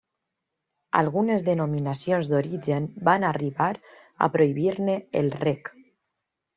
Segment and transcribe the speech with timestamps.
[1.01, 3.71] Algunes denominacions d'origen van arribar
[4.29, 5.75] a prohibir-ne el rec.